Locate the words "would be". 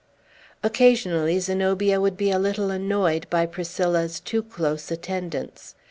2.01-2.31